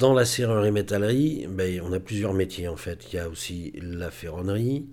Dans 0.00 0.14
la 0.14 0.24
serrurerie 0.24 0.72
métallerie, 0.72 1.46
ben, 1.46 1.82
on 1.84 1.92
a 1.92 2.00
plusieurs 2.00 2.32
métiers 2.32 2.68
en 2.68 2.76
fait. 2.76 3.12
Il 3.12 3.16
y 3.16 3.18
a 3.18 3.28
aussi 3.28 3.70
la 3.82 4.10
ferronnerie. 4.10 4.86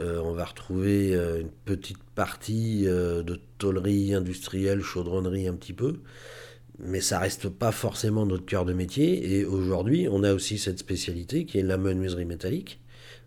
Euh, 0.00 0.20
on 0.20 0.32
va 0.32 0.46
retrouver 0.46 1.14
euh, 1.14 1.42
une 1.42 1.50
petite 1.64 2.02
partie 2.16 2.82
euh, 2.88 3.22
de 3.22 3.38
tôlerie 3.58 4.14
industrielle, 4.14 4.82
chaudronnerie 4.82 5.46
un 5.46 5.54
petit 5.54 5.74
peu. 5.74 6.00
Mais 6.80 7.00
ça 7.00 7.20
reste 7.20 7.48
pas 7.48 7.70
forcément 7.70 8.26
notre 8.26 8.46
cœur 8.46 8.64
de 8.64 8.72
métier. 8.72 9.32
Et 9.32 9.44
aujourd'hui, 9.44 10.08
on 10.10 10.24
a 10.24 10.34
aussi 10.34 10.58
cette 10.58 10.80
spécialité 10.80 11.44
qui 11.44 11.58
est 11.58 11.62
la 11.62 11.76
menuiserie 11.76 12.24
métallique, 12.24 12.80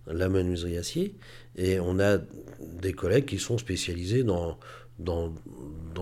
la 0.07 0.27
menuiserie 0.27 0.77
acier. 0.77 1.15
Et 1.55 1.79
on 1.79 1.97
a 2.01 2.17
des 2.59 2.91
collègues 2.91 3.25
qui 3.25 3.39
sont 3.39 3.57
spécialisés 3.57 4.23
dans 4.23 4.57
dans 4.99 5.33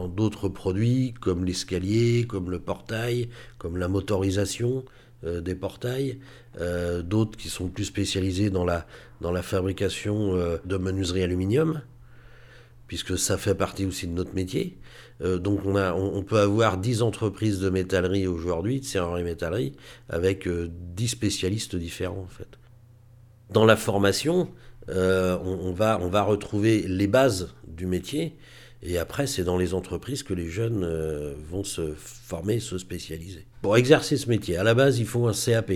d'autres 0.10 0.50
produits 0.50 1.14
comme 1.22 1.46
l'escalier, 1.46 2.26
comme 2.28 2.52
le 2.52 2.60
portail, 2.60 3.30
comme 3.58 3.78
la 3.78 3.88
motorisation 3.88 4.84
euh, 5.26 5.42
des 5.42 5.54
portails, 5.54 6.20
euh, 6.62 7.02
d'autres 7.02 7.38
qui 7.38 7.50
sont 7.50 7.68
plus 7.68 7.84
spécialisés 7.84 8.50
dans 8.50 8.64
la, 8.64 8.86
dans 9.20 9.34
la 9.34 9.42
fabrication 9.42 10.34
euh, 10.34 10.58
de 10.64 10.78
menuiserie 10.78 11.24
aluminium, 11.24 11.82
puisque 12.88 13.18
ça 13.18 13.38
fait 13.38 13.54
partie 13.54 13.86
aussi 13.86 14.08
de 14.08 14.14
notre 14.14 14.34
métier. 14.34 14.78
donc 15.22 15.66
on, 15.66 15.76
a, 15.76 15.94
on, 15.94 16.24
peut 16.24 16.40
avoir 16.40 16.78
10 16.78 17.02
entreprises 17.02 17.60
de 17.60 17.70
métallerie 17.70 18.28
aujourd'hui, 18.28 18.80
de 18.80 18.86
serrurerie 18.86 19.24
métallerie, 19.24 19.74
avec 20.08 20.48
10 20.48 21.08
spécialistes 21.10 21.76
différents 21.76 22.24
en 22.24 22.28
fait. 22.28 22.58
Dans 23.52 23.66
la 23.66 23.76
formation, 23.76 24.50
on, 24.88 25.74
va, 25.76 26.00
on 26.02 26.08
va 26.08 26.24
retrouver 26.24 26.88
les 26.88 27.08
bases 27.08 27.54
du 27.68 27.86
métier, 27.86 28.38
et 28.82 28.98
après, 28.98 29.28
c'est 29.28 29.44
dans 29.44 29.58
les 29.58 29.74
entreprises 29.74 30.24
que 30.24 30.34
les 30.34 30.50
jeunes 30.50 30.84
euh, 30.84 31.34
vont 31.50 31.64
se 31.64 31.94
former, 31.96 32.60
se 32.60 32.78
spécialiser. 32.78 33.46
Pour 33.62 33.76
exercer 33.76 34.16
ce 34.16 34.30
métier, 34.30 34.58
à 34.58 34.64
la 34.64 34.74
base, 34.74 35.00
il 35.00 35.06
faut 35.06 35.28
un 35.28 35.34
CAP. 35.34 35.74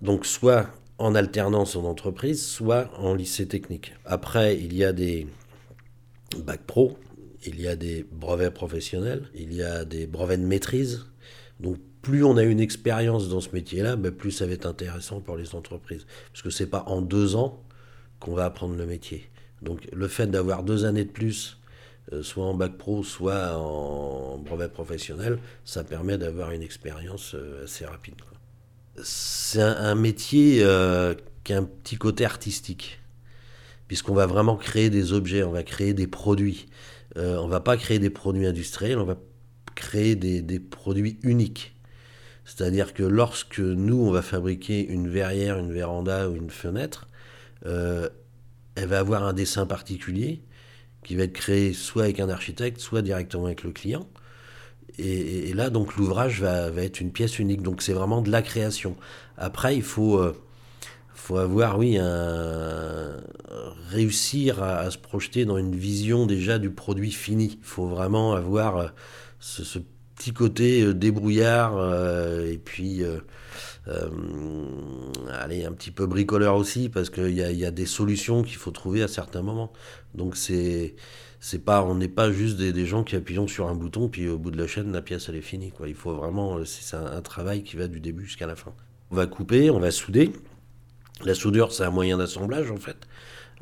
Donc, 0.00 0.24
soit 0.24 0.70
en 0.98 1.14
alternance 1.14 1.76
en 1.76 1.84
entreprise, 1.84 2.46
soit 2.46 2.90
en 2.98 3.14
lycée 3.14 3.46
technique. 3.46 3.92
Après, 4.06 4.56
il 4.56 4.74
y 4.74 4.84
a 4.84 4.92
des 4.92 5.26
bacs 6.38 6.64
pro, 6.64 6.98
il 7.44 7.60
y 7.60 7.68
a 7.68 7.76
des 7.76 8.06
brevets 8.10 8.54
professionnels, 8.54 9.28
il 9.34 9.52
y 9.52 9.62
a 9.62 9.84
des 9.84 10.06
brevets 10.06 10.38
de 10.38 10.46
maîtrise. 10.46 11.06
Donc, 11.60 11.76
plus 12.00 12.24
on 12.24 12.36
a 12.36 12.42
une 12.42 12.60
expérience 12.60 13.28
dans 13.28 13.40
ce 13.40 13.50
métier-là, 13.50 13.96
ben, 13.96 14.10
plus 14.10 14.30
ça 14.30 14.46
va 14.46 14.52
être 14.52 14.66
intéressant 14.66 15.20
pour 15.20 15.36
les 15.36 15.54
entreprises. 15.54 16.06
Parce 16.32 16.42
que 16.42 16.50
c'est 16.50 16.66
pas 16.66 16.84
en 16.86 17.02
deux 17.02 17.36
ans 17.36 17.62
qu'on 18.18 18.34
va 18.34 18.46
apprendre 18.46 18.76
le 18.76 18.86
métier. 18.86 19.30
Donc 19.62 19.88
le 19.92 20.08
fait 20.08 20.26
d'avoir 20.26 20.62
deux 20.62 20.84
années 20.84 21.04
de 21.04 21.10
plus, 21.10 21.58
euh, 22.12 22.22
soit 22.22 22.44
en 22.44 22.54
bac 22.54 22.76
pro, 22.76 23.04
soit 23.04 23.56
en 23.56 24.36
brevet 24.38 24.68
professionnel, 24.68 25.38
ça 25.64 25.84
permet 25.84 26.18
d'avoir 26.18 26.50
une 26.50 26.62
expérience 26.62 27.34
euh, 27.34 27.64
assez 27.64 27.86
rapide. 27.86 28.14
C'est 29.02 29.62
un, 29.62 29.94
métier 29.94 30.58
euh, 30.62 31.14
qui 31.44 31.52
a 31.52 31.58
un 31.58 31.64
petit 31.64 31.96
côté 31.96 32.24
artistique, 32.24 33.00
puisqu'on 33.86 34.14
va 34.14 34.26
vraiment 34.26 34.56
créer 34.56 34.90
des 34.90 35.12
objets, 35.12 35.44
on 35.44 35.52
va 35.52 35.62
créer 35.62 35.94
des 35.94 36.06
produits. 36.06 36.66
on 37.16 37.46
va 37.46 37.60
pas 37.60 37.76
créer 37.76 37.98
des 37.98 38.10
produits 38.10 38.46
industriels, 38.46 38.98
on 38.98 39.04
va 39.04 39.16
créer 39.74 40.16
des 40.16 40.60
produits 40.60 41.18
uniques. 41.22 41.74
C'est-à-dire 42.44 42.92
que 42.92 43.02
lorsque 43.02 43.60
nous, 43.60 43.96
on 43.96 44.10
va 44.10 44.22
fabriquer 44.22 44.84
une 44.86 45.08
verrière, 45.08 45.58
une 45.58 45.72
véranda 45.72 46.28
ou 46.28 46.36
une 46.36 46.50
fenêtre, 46.50 47.06
elle 48.74 48.88
va 48.88 48.98
avoir 48.98 49.24
un 49.24 49.32
dessin 49.32 49.66
particulier 49.66 50.42
qui 51.04 51.16
va 51.16 51.24
être 51.24 51.32
créé 51.32 51.72
soit 51.72 52.04
avec 52.04 52.20
un 52.20 52.28
architecte, 52.28 52.80
soit 52.80 53.02
directement 53.02 53.46
avec 53.46 53.64
le 53.64 53.72
client. 53.72 54.08
Et, 54.98 55.54
là, 55.54 55.70
donc, 55.70 55.96
l'ouvrage 55.96 56.42
va, 56.42 56.68
être 56.76 57.00
une 57.00 57.12
pièce 57.12 57.38
unique. 57.38 57.62
Donc, 57.62 57.82
c'est 57.82 57.94
vraiment 57.94 58.20
de 58.20 58.30
la 58.30 58.42
création. 58.42 58.94
Après, 59.38 59.74
il 59.74 59.82
faut, 59.82 60.18
euh, 60.18 60.36
faut 61.14 61.38
avoir, 61.38 61.78
oui, 61.78 61.98
réussir 63.88 64.62
à, 64.62 64.90
se 64.90 64.98
projeter 64.98 65.44
dans 65.44 65.58
une 65.58 65.74
vision 65.74 66.26
déjà 66.26 66.58
du 66.58 66.70
produit 66.70 67.12
fini. 67.12 67.58
Il 67.60 67.66
faut 67.66 67.86
vraiment 67.86 68.34
avoir 68.34 68.76
euh, 68.76 68.88
ce, 69.38 69.78
petit 70.22 70.32
côté 70.32 70.82
euh, 70.82 70.94
débrouillard 70.94 71.74
et 72.44 72.58
puis 72.58 73.02
euh, 73.88 74.10
allez, 75.32 75.64
un 75.64 75.72
petit 75.72 75.90
peu 75.90 76.06
bricoleur 76.06 76.54
aussi, 76.56 76.88
parce 76.88 77.10
qu'il 77.10 77.32
y 77.32 77.64
a 77.64 77.70
des 77.70 77.86
solutions 77.86 78.42
qu'il 78.42 78.56
faut 78.56 78.70
trouver 78.70 79.02
à 79.02 79.08
certains 79.08 79.42
moments. 79.42 79.72
Donc 80.14 80.36
c'est 80.36 80.94
c'est 81.40 81.64
pas 81.64 81.82
on 81.82 81.96
n'est 81.96 82.08
pas 82.08 82.30
juste 82.30 82.56
des, 82.56 82.86
gens 82.86 83.02
qui 83.02 83.16
appuyons 83.16 83.48
sur 83.48 83.66
un 83.66 83.74
bouton 83.74 84.08
puis 84.08 84.28
au 84.28 84.38
bout 84.38 84.52
de 84.52 84.58
la 84.58 84.68
chaîne 84.68 84.92
la 84.92 85.02
pièce 85.02 85.28
elle 85.28 85.34
est 85.34 85.40
finie 85.40 85.72
quoi. 85.72 85.88
Il 85.88 85.94
faut 85.94 86.14
vraiment 86.14 86.64
c'est 86.64 86.96
un, 86.96 87.20
travail 87.20 87.64
qui 87.64 87.76
va 87.76 87.88
du 87.88 87.98
début 87.98 88.24
jusqu'à 88.26 88.46
la 88.46 88.54
fin. 88.54 88.72
On 89.10 89.16
va 89.16 89.26
couper 89.26 89.70
on 89.70 89.80
va 89.80 89.90
souder 89.90 90.32
la 91.26 91.34
soudure 91.34 91.72
c'est 91.72 91.84
un 91.84 91.90
moyen 91.90 92.18
d'assemblage 92.18 92.70
en 92.70 92.76
fait 92.76 92.96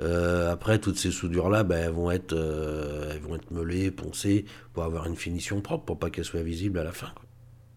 euh, 0.00 0.50
après 0.50 0.78
toutes 0.78 0.96
ces 0.96 1.10
soudures 1.10 1.50
là 1.50 1.62
ben, 1.62 1.76
elles 1.76 1.90
vont 1.92 2.10
être 2.10 2.32
euh, 2.32 3.12
elles 3.12 3.20
vont 3.20 3.36
être 3.36 3.50
meulées 3.50 3.90
poncées 3.90 4.44
pour 4.72 4.84
avoir 4.84 5.06
une 5.06 5.16
finition 5.16 5.60
propre 5.60 5.84
pour 5.84 5.98
pas 5.98 6.10
qu'elles 6.10 6.24
soient 6.24 6.42
visibles 6.42 6.78
à 6.78 6.84
la 6.84 6.92
fin 6.92 7.12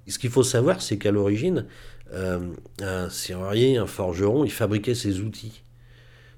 ce 0.08 0.20
qu'il 0.20 0.30
faut 0.30 0.44
savoir 0.44 0.82
c'est 0.82 0.98
qu'à 0.98 1.12
l'origine 1.12 1.66
euh, 2.14 2.54
un 2.80 3.10
serrurier, 3.10 3.78
un 3.78 3.88
forgeron, 3.88 4.44
il 4.44 4.52
fabriquait 4.52 4.94
ses 4.94 5.22
outils. 5.22 5.64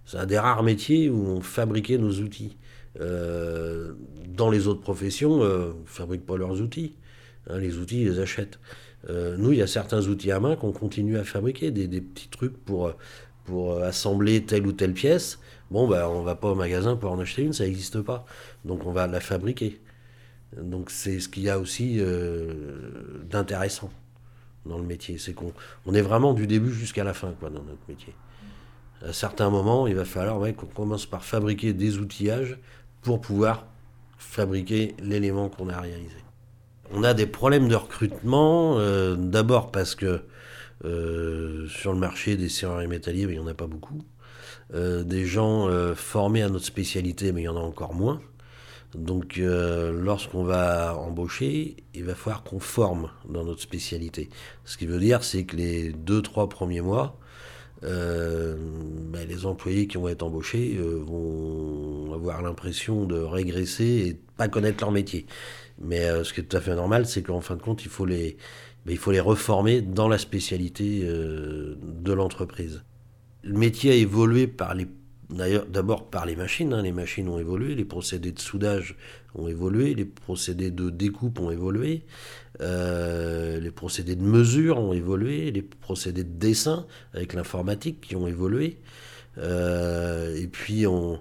C'est 0.06 0.18
un 0.18 0.26
des 0.26 0.40
rares 0.40 0.64
métiers 0.64 1.10
où 1.10 1.28
on 1.28 1.42
fabriquait 1.42 1.98
nos 1.98 2.14
outils. 2.14 2.56
Dans 2.98 4.50
les 4.50 4.68
autres 4.68 4.80
professions, 4.80 5.34
on 5.34 5.44
ne 5.44 5.74
fabrique 5.86 6.26
pas 6.26 6.38
leurs 6.38 6.62
outils. 6.62 6.96
Hein, 7.50 7.58
les 7.58 7.78
outils, 7.78 8.04
ils 8.04 8.10
les 8.10 8.20
achètent. 8.20 8.60
nous, 9.10 9.52
il 9.52 9.58
y 9.58 9.62
a 9.62 9.68
certains 9.68 10.08
outils 10.08 10.32
à 10.32 10.40
main 10.40 10.56
qu'on 10.56 10.72
continue 10.72 11.18
à 11.18 11.26
fabriquer, 11.26 11.72
des, 11.72 12.00
petits 12.00 12.30
trucs 12.30 12.56
pour, 12.56 12.94
pour 13.46 13.82
assembler 13.82 14.44
telle 14.44 14.68
ou 14.68 14.72
telle 14.72 14.94
pièce. 14.94 15.40
Bon, 15.72 15.88
bah, 15.88 16.10
on 16.10 16.22
va 16.22 16.36
pas 16.36 16.50
au 16.50 16.56
magasin 16.56 16.96
pour 16.96 17.12
en 17.12 17.20
acheter 17.20 17.44
une, 17.44 17.54
ça 17.54 17.66
n'existe 17.66 18.02
pas. 18.02 18.26
Donc 18.66 18.86
on 18.86 18.92
va 18.92 19.08
la 19.08 19.20
fabriquer. 19.20 19.80
Donc 20.60 20.90
c'est 20.90 21.20
ce 21.20 21.30
qu'il 21.30 21.44
y 21.44 21.50
a 21.50 21.60
aussi 21.60 22.00
d'intéressant 23.30 23.92
dans 24.66 24.78
le 24.78 24.84
métier. 24.84 25.18
C'est 25.18 25.34
qu'on 25.34 25.54
on 25.86 25.94
est 25.94 26.02
vraiment 26.02 26.34
du 26.34 26.48
début 26.48 26.72
jusqu'à 26.72 27.04
la 27.04 27.14
fin 27.14 27.34
quoi, 27.40 27.50
dans 27.50 27.64
notre 27.64 27.82
métier. 27.88 28.14
À 29.06 29.14
certains 29.14 29.50
moments, 29.50 29.88
il 29.88 29.96
va 29.96 30.06
falloir 30.06 30.40
qu'on 30.56 30.66
commence 30.68 31.06
par 31.06 31.24
fabriquer 31.24 31.74
des 31.74 31.98
outillages 31.98 32.58
pour 33.02 33.22
pouvoir 33.22 33.66
fabriquer 34.18 34.96
l'élément 35.00 35.50
qu'on 35.50 35.70
a 35.70 35.80
réalisé. 35.80 36.18
On 36.92 37.04
a 37.04 37.14
des 37.14 37.28
problèmes 37.28 37.68
de 37.68 37.76
recrutement, 37.76 38.78
euh, 38.78 39.16
d'abord 39.16 39.72
parce 39.72 39.96
que 39.96 40.06
euh, 40.06 40.20
sur 40.84 41.94
le 41.94 42.00
marché 42.00 42.38
des 42.38 42.50
serruriers 42.50 42.88
métalliers, 42.88 43.24
il 43.24 43.30
n'y 43.30 43.40
en 43.40 43.48
a 43.48 43.54
pas 43.54 43.68
beaucoup. 43.68 44.02
Euh, 44.74 45.04
des 45.04 45.26
gens 45.26 45.70
formés 45.96 46.44
à 46.44 46.50
notre 46.50 46.66
spécialité, 46.66 47.32
mais 47.32 47.42
il 47.42 47.46
y 47.46 47.50
en 47.50 47.58
a 47.58 47.62
encore 47.62 47.94
moins. 47.94 48.22
Donc 48.98 49.38
euh, 49.38 49.92
lorsqu'on 49.92 50.44
va 50.44 50.96
embaucher, 50.96 51.78
il 51.94 52.04
va 52.04 52.16
falloir 52.16 52.44
qu'on 52.44 52.60
forme 52.60 53.10
dans 53.28 53.44
notre 53.44 53.62
spécialité. 53.62 54.30
Ce 54.64 54.78
qui 54.78 54.86
veut 54.86 55.00
dire 55.00 55.24
c'est 55.24 55.44
que 55.44 55.56
les 55.56 55.92
deux, 55.92 56.22
trois 56.22 56.48
premiers 56.50 56.82
mois, 56.82 57.20
euh, 57.84 58.56
ben, 59.12 59.28
les 59.28 59.46
employés 59.46 59.88
qui 59.88 59.98
vont 59.98 60.08
être 60.08 60.24
embauchés 60.24 60.78
euh, 60.78 61.04
vont 61.06 62.14
avoir 62.14 62.42
l'impression 62.42 63.06
de 63.06 63.18
régresser 63.18 63.84
et 63.84 64.14
de 64.14 64.20
pas 64.38 64.48
connaître 64.48 64.82
leur 64.82 64.92
métier. 64.92 65.26
Mais 65.80 66.24
ce 66.24 66.34
qui 66.34 66.40
est 66.40 66.44
tout 66.44 66.58
à 66.58 66.62
fait 66.62 66.76
normal, 66.76 67.06
c'est 67.06 67.22
qu'en 67.22 67.42
fin 67.42 67.56
de 67.56 67.62
compte, 67.62 67.84
il 67.84 67.90
faut 67.90 68.06
les, 68.06 68.38
ben, 68.86 68.94
il 68.94 68.98
faut 68.98 69.12
les 69.12 69.20
reformer 69.20 69.82
dans 69.82 70.08
la 70.08 70.18
spécialité 70.18 71.02
de 71.02 72.14
l'entreprise. 72.14 72.84
Le 73.44 73.58
métier 73.58 73.92
a 73.92 73.96
évolué 73.96 74.48
par 74.48 74.74
les 74.74 74.88
D'ailleurs, 75.30 75.66
d'abord 75.66 76.10
par 76.10 76.26
les 76.26 76.36
machines, 76.36 76.72
hein. 76.74 76.84
les 76.84 76.92
machines 76.92 77.28
ont 77.30 77.40
évolué, 77.40 77.74
les 77.74 77.86
procédés 77.86 78.32
de 78.32 78.40
soudage 78.40 78.96
ont 79.34 79.48
évolué, 79.48 79.96
les 79.96 80.06
procédés 80.06 80.70
de 80.70 80.90
découpe 80.90 81.40
ont 81.40 81.50
évolué, 81.50 82.04
euh, 82.62 83.60
les 83.60 83.72
procédés 83.72 84.16
de 84.16 84.22
mesure 84.22 84.78
ont 84.78 84.94
évolué, 84.94 85.52
les 85.52 85.64
procédés 85.64 86.24
de 86.24 86.38
dessin 86.38 86.86
avec 87.14 87.34
l'informatique 87.34 88.02
qui 88.02 88.16
ont 88.16 88.28
évolué, 88.28 88.78
euh, 89.40 90.36
et 90.36 90.48
puis 90.48 90.86
on, 90.86 91.20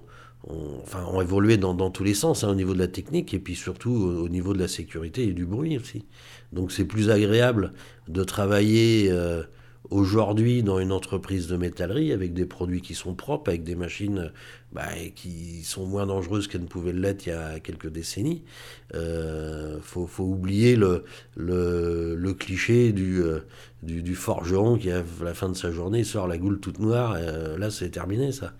enfin, 0.83 1.03
ont 1.11 1.21
évolué 1.21 1.57
dans, 1.57 1.89
tous 1.89 2.03
les 2.03 2.13
sens, 2.13 2.43
hein, 2.43 2.49
au 2.49 2.55
niveau 2.55 2.73
de 2.73 2.79
la 2.79 2.87
technique, 2.87 3.33
et 3.33 3.39
puis 3.39 3.55
surtout 3.55 3.91
au, 3.91 4.29
niveau 4.29 4.53
de 4.53 4.59
la 4.59 4.67
sécurité 4.67 5.23
et 5.23 5.33
du 5.33 5.45
bruit 5.45 5.77
aussi. 5.77 6.05
Donc 6.53 6.71
c'est 6.71 6.85
plus 6.85 7.09
agréable 7.09 7.73
de 8.07 8.23
travailler... 8.23 9.09
Euh, 9.11 9.43
aujourd'hui 9.91 10.63
dans 10.63 10.79
une 10.79 10.91
entreprise 10.91 11.47
de 11.47 11.57
métallerie 11.57 12.11
avec 12.11 12.33
des 12.33 12.45
produits 12.45 12.81
qui 12.81 12.95
sont 12.95 13.13
propres, 13.13 13.49
avec 13.49 13.63
des 13.63 13.75
machines 13.75 14.31
bah, 14.71 14.87
qui 15.15 15.63
sont 15.63 15.85
moins 15.85 16.07
dangereuses 16.07 16.47
qu'elles 16.47 16.63
ne 16.63 16.67
pouvaient 16.67 16.91
l'être 16.91 17.27
il 17.27 17.29
y 17.29 17.33
a 17.33 17.59
quelques 17.59 17.89
décennies. 17.89 18.43
Il 18.93 18.97
euh, 18.97 19.79
faut, 19.81 20.07
oublier 20.23 20.75
le, 20.75 22.33
cliché 22.33 22.93
du, 22.93 23.21
euh, 23.21 23.39
du, 23.83 24.15
forgeron 24.15 24.77
qui, 24.77 24.89
à 24.91 25.03
la 25.23 25.33
fin 25.33 25.49
de 25.49 25.55
sa 25.55 25.71
journée, 25.71 26.03
sort 26.03 26.27
la 26.27 26.37
goule 26.37 26.59
toute 26.59 26.79
noire. 26.79 27.17
Là, 27.57 27.69
c'est 27.69 27.89
terminé, 27.89 28.31
ça. 28.31 28.53